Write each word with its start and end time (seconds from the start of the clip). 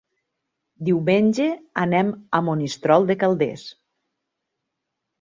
Diumenge 0.89 1.51
anem 1.83 2.11
a 2.39 2.41
Monistrol 2.49 3.09
de 3.13 3.21
Calders. 3.27 3.71